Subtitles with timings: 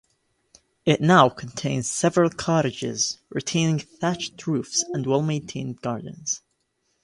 [0.83, 6.41] It now contains several cottages retaining thatched roofs and well maintained gardens.